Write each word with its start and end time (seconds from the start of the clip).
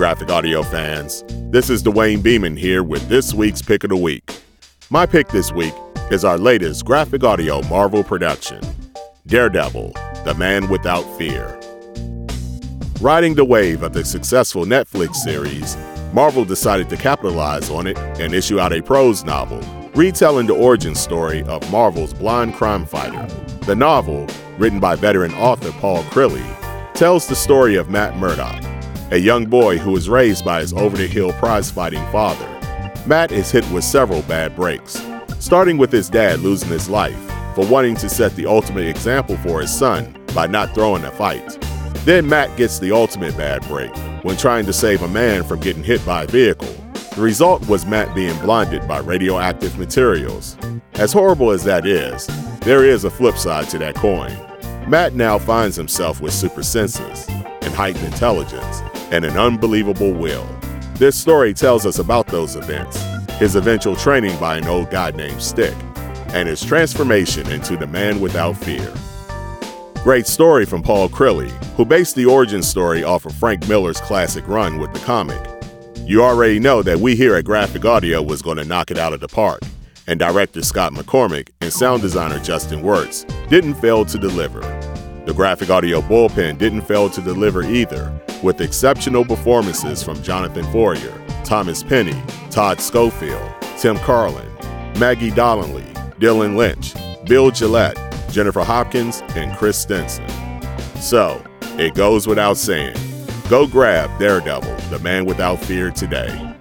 graphic 0.00 0.30
audio 0.30 0.62
fans. 0.62 1.22
This 1.50 1.68
is 1.68 1.82
Duane 1.82 2.22
Beeman 2.22 2.56
here 2.56 2.82
with 2.82 3.06
this 3.10 3.34
week's 3.34 3.60
Pick 3.60 3.84
of 3.84 3.90
the 3.90 3.96
Week. 3.96 4.34
My 4.88 5.04
pick 5.04 5.28
this 5.28 5.52
week 5.52 5.74
is 6.10 6.24
our 6.24 6.38
latest 6.38 6.86
graphic 6.86 7.22
audio 7.22 7.60
Marvel 7.64 8.02
production 8.02 8.62
Daredevil, 9.26 9.92
The 10.24 10.34
Man 10.38 10.70
Without 10.70 11.02
Fear. 11.18 11.60
Riding 13.02 13.34
the 13.34 13.44
wave 13.44 13.82
of 13.82 13.92
the 13.92 14.02
successful 14.02 14.64
Netflix 14.64 15.16
series, 15.16 15.76
Marvel 16.14 16.46
decided 16.46 16.88
to 16.88 16.96
capitalize 16.96 17.68
on 17.68 17.86
it 17.86 17.98
and 18.18 18.32
issue 18.32 18.58
out 18.58 18.72
a 18.72 18.80
prose 18.80 19.22
novel 19.22 19.60
retelling 19.94 20.46
the 20.46 20.56
origin 20.56 20.94
story 20.94 21.42
of 21.42 21.70
Marvel's 21.70 22.14
blind 22.14 22.54
crime 22.54 22.86
fighter. 22.86 23.26
The 23.66 23.76
novel, 23.76 24.26
written 24.56 24.80
by 24.80 24.94
veteran 24.94 25.34
author 25.34 25.72
Paul 25.72 26.04
Crilley, 26.04 26.94
tells 26.94 27.26
the 27.26 27.36
story 27.36 27.74
of 27.74 27.90
Matt 27.90 28.16
Murdock, 28.16 28.69
a 29.10 29.18
young 29.18 29.44
boy 29.44 29.76
who 29.76 29.90
was 29.90 30.08
raised 30.08 30.44
by 30.44 30.60
his 30.60 30.72
over 30.72 30.96
the 30.96 31.06
hill 31.06 31.32
prize 31.32 31.68
fighting 31.68 32.04
father. 32.12 32.46
Matt 33.06 33.32
is 33.32 33.50
hit 33.50 33.68
with 33.72 33.82
several 33.82 34.22
bad 34.22 34.54
breaks, 34.54 35.04
starting 35.40 35.78
with 35.78 35.90
his 35.90 36.08
dad 36.08 36.38
losing 36.40 36.68
his 36.68 36.88
life 36.88 37.18
for 37.56 37.66
wanting 37.66 37.96
to 37.96 38.08
set 38.08 38.34
the 38.36 38.46
ultimate 38.46 38.86
example 38.86 39.36
for 39.38 39.60
his 39.60 39.76
son 39.76 40.16
by 40.32 40.46
not 40.46 40.72
throwing 40.74 41.02
a 41.02 41.10
fight. 41.10 41.60
Then 42.04 42.28
Matt 42.28 42.56
gets 42.56 42.78
the 42.78 42.92
ultimate 42.92 43.36
bad 43.36 43.66
break 43.66 43.94
when 44.22 44.36
trying 44.36 44.64
to 44.66 44.72
save 44.72 45.02
a 45.02 45.08
man 45.08 45.42
from 45.42 45.58
getting 45.58 45.82
hit 45.82 46.04
by 46.06 46.22
a 46.22 46.28
vehicle. 46.28 46.72
The 47.16 47.22
result 47.22 47.66
was 47.68 47.84
Matt 47.84 48.14
being 48.14 48.38
blinded 48.38 48.86
by 48.86 49.00
radioactive 49.00 49.76
materials. 49.76 50.56
As 50.94 51.12
horrible 51.12 51.50
as 51.50 51.64
that 51.64 51.84
is, 51.84 52.28
there 52.60 52.84
is 52.84 53.02
a 53.02 53.10
flip 53.10 53.36
side 53.36 53.68
to 53.70 53.78
that 53.78 53.96
coin. 53.96 54.32
Matt 54.88 55.14
now 55.14 55.36
finds 55.36 55.74
himself 55.74 56.20
with 56.20 56.32
super 56.32 56.62
senses 56.62 57.26
and 57.28 57.74
heightened 57.74 58.04
intelligence 58.04 58.82
and 59.10 59.24
an 59.24 59.36
unbelievable 59.36 60.12
will. 60.12 60.46
This 60.94 61.16
story 61.16 61.54
tells 61.54 61.86
us 61.86 61.98
about 61.98 62.26
those 62.26 62.56
events, 62.56 63.02
his 63.38 63.56
eventual 63.56 63.96
training 63.96 64.38
by 64.38 64.58
an 64.58 64.66
old 64.66 64.90
guy 64.90 65.10
named 65.12 65.42
Stick, 65.42 65.74
and 66.34 66.48
his 66.48 66.62
transformation 66.62 67.50
into 67.50 67.76
the 67.76 67.86
man 67.86 68.20
without 68.20 68.56
fear. 68.56 68.92
Great 70.02 70.26
story 70.26 70.64
from 70.64 70.82
Paul 70.82 71.08
Crilley, 71.08 71.50
who 71.76 71.84
based 71.84 72.16
the 72.16 72.26
origin 72.26 72.62
story 72.62 73.04
off 73.04 73.26
of 73.26 73.34
Frank 73.34 73.68
Miller's 73.68 74.00
classic 74.00 74.46
run 74.48 74.78
with 74.78 74.92
the 74.92 75.00
comic. 75.00 75.46
You 76.06 76.22
already 76.22 76.58
know 76.58 76.82
that 76.82 76.98
we 76.98 77.14
here 77.14 77.36
at 77.36 77.44
Graphic 77.44 77.84
Audio 77.84 78.22
was 78.22 78.42
going 78.42 78.56
to 78.56 78.64
knock 78.64 78.90
it 78.90 78.98
out 78.98 79.12
of 79.12 79.20
the 79.20 79.28
park, 79.28 79.60
and 80.06 80.18
director 80.18 80.62
Scott 80.62 80.92
McCormick 80.92 81.50
and 81.60 81.72
sound 81.72 82.02
designer 82.02 82.38
Justin 82.40 82.82
Wirtz 82.82 83.24
didn't 83.48 83.74
fail 83.74 84.04
to 84.06 84.18
deliver. 84.18 84.60
The 85.30 85.36
Graphic 85.36 85.70
Audio 85.70 86.00
bullpen 86.00 86.58
didn't 86.58 86.80
fail 86.80 87.08
to 87.08 87.20
deliver 87.20 87.62
either, 87.62 88.12
with 88.42 88.60
exceptional 88.60 89.24
performances 89.24 90.02
from 90.02 90.20
Jonathan 90.24 90.64
Foyer, 90.72 91.14
Thomas 91.44 91.84
Penny, 91.84 92.20
Todd 92.50 92.80
Schofield, 92.80 93.48
Tim 93.78 93.96
Carlin, 93.98 94.50
Maggie 94.98 95.30
Donnelly, 95.30 95.84
Dylan 96.18 96.56
Lynch, 96.56 96.94
Bill 97.26 97.52
Gillette, 97.52 97.96
Jennifer 98.32 98.64
Hopkins, 98.64 99.22
and 99.36 99.56
Chris 99.56 99.78
Stenson. 99.78 100.26
So, 100.96 101.40
it 101.78 101.94
goes 101.94 102.26
without 102.26 102.56
saying, 102.56 102.96
go 103.48 103.68
grab 103.68 104.10
Daredevil, 104.18 104.74
the 104.90 104.98
man 104.98 105.26
without 105.26 105.60
fear 105.60 105.92
today. 105.92 106.56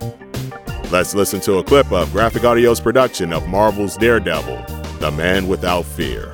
Let's 0.92 1.16
listen 1.16 1.40
to 1.40 1.58
a 1.58 1.64
clip 1.64 1.92
of 1.92 2.12
Graphic 2.12 2.44
Audio's 2.44 2.80
production 2.80 3.34
of 3.34 3.48
Marvel's 3.48 3.98
Daredevil, 3.98 4.64
the 5.00 5.10
man 5.18 5.48
without 5.48 5.86
fear. 5.86 6.32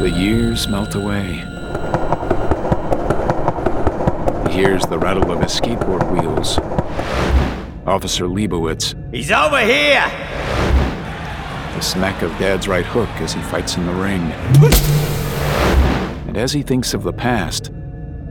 The 0.00 0.08
years 0.08 0.66
melt 0.66 0.94
away. 0.94 1.44
He 4.46 4.56
hears 4.56 4.86
the 4.86 4.98
rattle 4.98 5.30
of 5.30 5.42
his 5.42 5.60
skateboard 5.60 6.10
wheels. 6.10 6.58
Officer 7.86 8.24
Leibowitz. 8.24 8.94
He's 9.12 9.30
over 9.30 9.60
here! 9.60 10.06
The 11.74 11.82
smack 11.82 12.22
of 12.22 12.30
Dad's 12.38 12.66
right 12.66 12.86
hook 12.86 13.10
as 13.20 13.34
he 13.34 13.42
fights 13.42 13.76
in 13.76 13.84
the 13.84 13.92
ring. 13.92 14.22
And 16.26 16.38
as 16.38 16.54
he 16.54 16.62
thinks 16.62 16.94
of 16.94 17.02
the 17.02 17.12
past, 17.12 17.68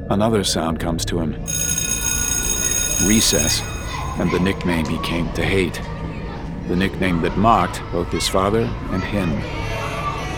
another 0.09 0.43
sound 0.43 0.79
comes 0.79 1.05
to 1.05 1.19
him 1.19 1.33
Recess, 3.07 3.61
and 4.19 4.31
the 4.31 4.39
nickname 4.39 4.87
he 4.87 4.97
came 5.03 5.31
to 5.33 5.43
hate. 5.45 5.79
The 6.67 6.75
nickname 6.75 7.21
that 7.21 7.37
mocked 7.37 7.83
both 7.91 8.11
his 8.11 8.27
father 8.27 8.61
and 8.89 9.03
him. 9.03 9.29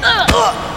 Uh, 0.03 0.27
uh. 0.29 0.70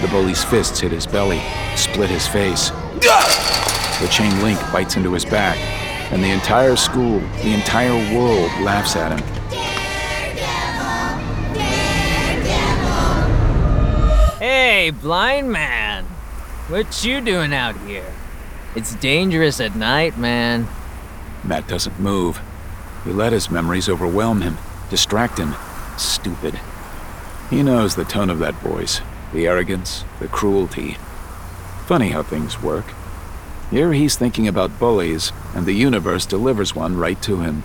The 0.00 0.08
bully's 0.08 0.44
fists 0.44 0.80
hit 0.80 0.92
his 0.92 1.06
belly, 1.06 1.40
split 1.74 2.10
his 2.10 2.26
face. 2.28 2.70
The 3.00 4.08
chain 4.10 4.42
link 4.42 4.60
bites 4.72 4.96
into 4.96 5.12
his 5.14 5.24
back, 5.24 5.56
and 6.12 6.22
the 6.22 6.30
entire 6.30 6.76
school, 6.76 7.18
the 7.18 7.54
entire 7.54 7.94
world 8.14 8.50
laughs 8.60 8.94
at 8.94 9.18
him. 9.18 9.26
Hey, 14.38 14.90
blind 14.90 15.50
man. 15.50 16.04
What 16.68 17.04
you 17.04 17.20
doing 17.20 17.54
out 17.54 17.76
here? 17.86 18.12
It's 18.74 18.94
dangerous 18.96 19.60
at 19.60 19.74
night, 19.74 20.18
man. 20.18 20.68
Matt 21.42 21.66
doesn't 21.66 21.98
move. 21.98 22.40
He 23.04 23.12
let 23.12 23.32
his 23.32 23.50
memories 23.50 23.88
overwhelm 23.88 24.42
him, 24.42 24.58
distract 24.90 25.38
him. 25.38 25.54
Stupid. 25.96 26.60
He 27.48 27.62
knows 27.62 27.94
the 27.94 28.04
tone 28.04 28.28
of 28.28 28.40
that 28.40 28.56
voice, 28.56 29.00
the 29.36 29.46
arrogance, 29.46 30.02
the 30.18 30.28
cruelty. 30.28 30.96
Funny 31.84 32.08
how 32.08 32.22
things 32.22 32.62
work. 32.62 32.86
Here 33.70 33.92
he's 33.92 34.16
thinking 34.16 34.48
about 34.48 34.78
bullies, 34.78 35.30
and 35.54 35.66
the 35.66 35.74
universe 35.74 36.24
delivers 36.24 36.74
one 36.74 36.96
right 36.96 37.20
to 37.22 37.40
him. 37.40 37.62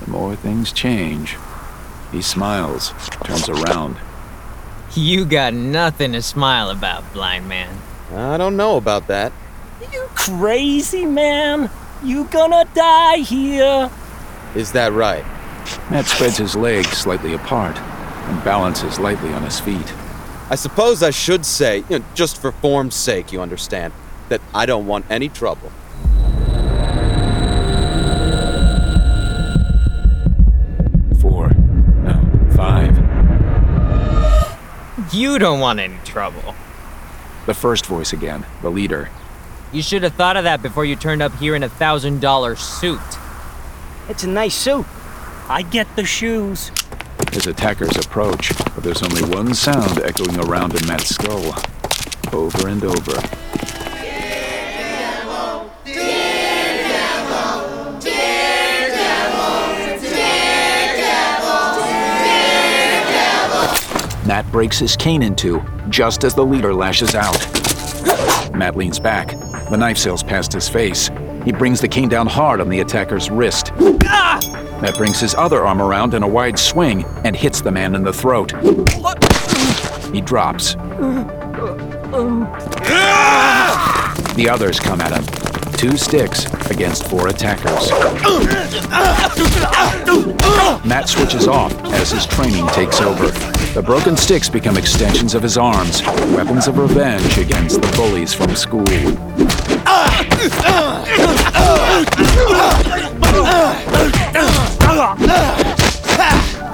The 0.00 0.10
more 0.10 0.36
things 0.36 0.70
change, 0.70 1.38
he 2.12 2.20
smiles, 2.20 2.92
turns 3.24 3.48
around. 3.48 3.96
You 4.94 5.24
got 5.24 5.54
nothing 5.54 6.12
to 6.12 6.20
smile 6.20 6.68
about, 6.68 7.10
blind 7.14 7.48
man. 7.48 7.74
I 8.14 8.36
don't 8.36 8.56
know 8.56 8.76
about 8.76 9.06
that. 9.06 9.32
You 9.92 10.08
crazy 10.14 11.06
man? 11.06 11.70
You 12.04 12.24
gonna 12.24 12.66
die 12.74 13.18
here. 13.18 13.90
Is 14.54 14.72
that 14.72 14.92
right? 14.92 15.24
Matt 15.90 16.04
spreads 16.04 16.36
his 16.36 16.54
legs 16.54 16.90
slightly 16.90 17.32
apart 17.32 17.78
and 17.78 18.44
balances 18.44 18.98
lightly 18.98 19.32
on 19.32 19.42
his 19.42 19.58
feet. 19.58 19.94
I 20.52 20.56
suppose 20.56 21.00
I 21.04 21.10
should 21.10 21.46
say, 21.46 21.84
you 21.88 22.00
know, 22.00 22.04
just 22.12 22.40
for 22.40 22.50
form's 22.50 22.96
sake, 22.96 23.30
you 23.30 23.40
understand, 23.40 23.92
that 24.30 24.40
I 24.52 24.66
don't 24.66 24.84
want 24.84 25.06
any 25.08 25.28
trouble. 25.28 25.70
Four, 31.20 31.50
no, 32.02 32.50
five. 32.56 32.96
You 35.14 35.38
don't 35.38 35.60
want 35.60 35.78
any 35.78 35.98
trouble. 36.04 36.56
The 37.46 37.54
first 37.54 37.86
voice 37.86 38.12
again, 38.12 38.44
the 38.60 38.72
leader. 38.72 39.08
You 39.72 39.82
should 39.82 40.02
have 40.02 40.14
thought 40.14 40.36
of 40.36 40.42
that 40.42 40.62
before 40.62 40.84
you 40.84 40.96
turned 40.96 41.22
up 41.22 41.32
here 41.36 41.54
in 41.54 41.62
a 41.62 41.68
thousand 41.68 42.20
dollar 42.20 42.56
suit. 42.56 42.98
It's 44.08 44.24
a 44.24 44.28
nice 44.28 44.56
suit. 44.56 44.84
I 45.48 45.62
get 45.62 45.94
the 45.94 46.04
shoes. 46.04 46.72
His 47.32 47.46
attackers 47.46 47.96
approach, 47.96 48.52
but 48.74 48.82
there's 48.82 49.02
only 49.02 49.22
one 49.22 49.54
sound 49.54 50.00
echoing 50.00 50.38
around 50.40 50.74
in 50.74 50.86
Matt's 50.86 51.14
skull. 51.14 51.54
Over 52.32 52.68
and 52.68 52.84
over. 52.84 53.20
Matt 64.26 64.46
breaks 64.52 64.78
his 64.78 64.96
cane 64.96 65.22
in 65.22 65.34
two, 65.34 65.62
just 65.88 66.24
as 66.24 66.34
the 66.34 66.44
leader 66.44 66.74
lashes 66.74 67.14
out. 67.14 67.38
Matt 68.54 68.74
leans 68.76 69.00
back. 69.00 69.30
The 69.70 69.76
knife 69.76 69.98
sails 69.98 70.22
past 70.22 70.52
his 70.52 70.68
face. 70.68 71.10
He 71.44 71.52
brings 71.52 71.80
the 71.80 71.88
cane 71.88 72.08
down 72.08 72.26
hard 72.26 72.60
on 72.60 72.68
the 72.68 72.80
attacker's 72.80 73.30
wrist. 73.30 73.72
Matt 73.78 74.94
brings 74.96 75.20
his 75.20 75.34
other 75.34 75.66
arm 75.66 75.80
around 75.80 76.14
in 76.14 76.22
a 76.22 76.28
wide 76.28 76.58
swing 76.58 77.04
and 77.24 77.34
hits 77.34 77.60
the 77.60 77.70
man 77.70 77.94
in 77.94 78.02
the 78.02 78.12
throat. 78.12 78.52
He 80.12 80.20
drops. 80.20 80.74
The 84.34 84.48
others 84.50 84.80
come 84.80 85.00
at 85.00 85.12
him. 85.12 85.24
Two 85.72 85.96
sticks 85.96 86.46
against 86.70 87.08
four 87.08 87.28
attackers. 87.28 87.90
Matt 90.84 91.08
switches 91.08 91.48
off 91.48 91.72
as 91.86 92.10
his 92.10 92.26
training 92.26 92.66
takes 92.68 93.00
over. 93.00 93.28
The 93.72 93.82
broken 93.82 94.16
sticks 94.16 94.48
become 94.48 94.76
extensions 94.76 95.34
of 95.34 95.42
his 95.42 95.56
arms, 95.56 96.02
weapons 96.34 96.68
of 96.68 96.78
revenge 96.78 97.38
against 97.38 97.80
the 97.80 97.92
bullies 97.96 98.34
from 98.34 98.54
school. 98.56 99.79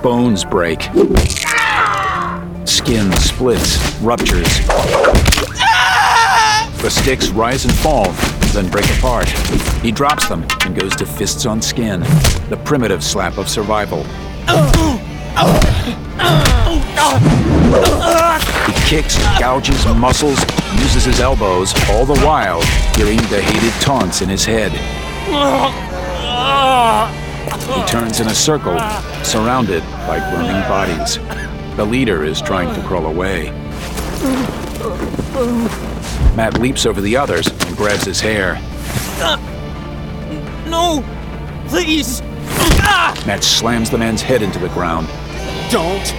Bones 0.02 0.44
break. 0.44 0.82
Skin 2.64 3.12
splits, 3.16 4.00
ruptures. 4.00 4.60
The 6.82 6.90
sticks 6.90 7.30
rise 7.30 7.64
and 7.64 7.74
fall, 7.74 8.12
then 8.52 8.70
break 8.70 8.88
apart. 8.98 9.28
He 9.82 9.90
drops 9.90 10.28
them 10.28 10.46
and 10.64 10.78
goes 10.78 10.94
to 10.96 11.06
fists 11.06 11.46
on 11.46 11.60
skin, 11.60 12.00
the 12.48 12.60
primitive 12.64 13.02
slap 13.02 13.38
of 13.38 13.48
survival. 13.48 14.06
Kicks, 18.86 19.18
gouges 19.40 19.84
muscles, 19.96 20.38
uses 20.78 21.04
his 21.04 21.18
elbows, 21.18 21.74
all 21.90 22.06
the 22.06 22.18
while 22.20 22.62
hearing 22.96 23.16
the 23.30 23.42
hated 23.42 23.72
taunts 23.82 24.22
in 24.22 24.28
his 24.28 24.44
head. 24.44 24.70
He 27.74 27.82
turns 27.90 28.20
in 28.20 28.28
a 28.28 28.34
circle, 28.34 28.78
surrounded 29.24 29.82
by 30.06 30.20
groaning 30.30 30.62
bodies. 30.68 31.18
The 31.76 31.84
leader 31.84 32.22
is 32.22 32.40
trying 32.40 32.72
to 32.76 32.86
crawl 32.86 33.06
away. 33.06 33.50
Matt 36.36 36.60
leaps 36.60 36.86
over 36.86 37.00
the 37.00 37.16
others 37.16 37.48
and 37.48 37.76
grabs 37.76 38.04
his 38.04 38.20
hair. 38.20 38.54
No! 40.68 41.02
Please! 41.66 42.22
Matt 43.26 43.42
slams 43.42 43.90
the 43.90 43.98
man's 43.98 44.22
head 44.22 44.42
into 44.42 44.60
the 44.60 44.68
ground. 44.68 45.08
Don't 45.72 46.14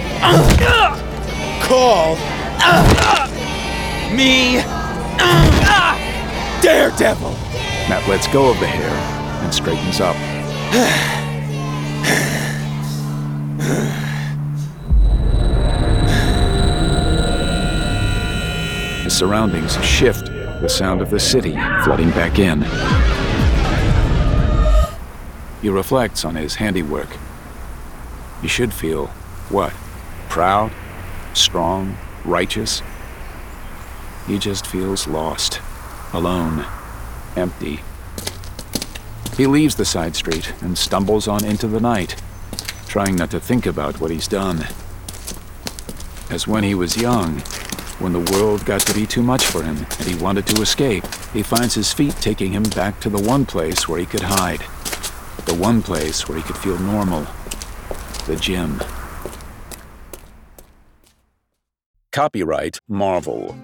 call 1.62 2.16
me 4.14 4.62
Daredevil. 6.60 7.30
Matt 7.88 8.06
lets 8.08 8.26
go 8.28 8.50
of 8.50 8.58
the 8.60 8.66
hair 8.66 8.90
and 9.42 9.54
straightens 9.54 10.00
up. 10.00 10.16
His 19.04 19.16
surroundings 19.16 19.82
shift, 19.84 20.26
the 20.26 20.68
sound 20.68 21.00
of 21.00 21.10
the 21.10 21.20
city 21.20 21.52
flooding 21.84 22.10
back 22.10 22.38
in. 22.38 22.62
He 25.62 25.68
reflects 25.68 26.24
on 26.24 26.34
his 26.34 26.56
handiwork. 26.56 27.08
He 28.42 28.48
should 28.48 28.72
feel, 28.72 29.06
what? 29.48 29.72
Proud? 30.28 30.72
Strong? 31.34 31.96
Righteous? 32.28 32.82
He 34.26 34.38
just 34.38 34.66
feels 34.66 35.08
lost, 35.08 35.62
alone, 36.12 36.66
empty. 37.36 37.80
He 39.38 39.46
leaves 39.46 39.76
the 39.76 39.86
side 39.86 40.14
street 40.14 40.52
and 40.60 40.76
stumbles 40.76 41.26
on 41.26 41.42
into 41.42 41.66
the 41.66 41.80
night, 41.80 42.20
trying 42.86 43.16
not 43.16 43.30
to 43.30 43.40
think 43.40 43.64
about 43.64 43.98
what 43.98 44.10
he's 44.10 44.28
done. 44.28 44.66
As 46.28 46.46
when 46.46 46.64
he 46.64 46.74
was 46.74 46.98
young, 46.98 47.38
when 47.98 48.12
the 48.12 48.30
world 48.32 48.66
got 48.66 48.82
to 48.82 48.94
be 48.94 49.06
too 49.06 49.22
much 49.22 49.46
for 49.46 49.62
him 49.62 49.78
and 49.78 50.06
he 50.06 50.22
wanted 50.22 50.46
to 50.48 50.60
escape, 50.60 51.04
he 51.32 51.42
finds 51.42 51.74
his 51.74 51.94
feet 51.94 52.16
taking 52.20 52.52
him 52.52 52.64
back 52.64 53.00
to 53.00 53.08
the 53.08 53.22
one 53.22 53.46
place 53.46 53.88
where 53.88 54.00
he 54.00 54.06
could 54.06 54.22
hide. 54.22 54.60
The 55.46 55.54
one 55.54 55.80
place 55.80 56.28
where 56.28 56.36
he 56.36 56.44
could 56.44 56.58
feel 56.58 56.78
normal. 56.78 57.26
The 58.26 58.36
gym. 58.36 58.82
Copyright 62.12 62.78
Marvel. 62.88 63.56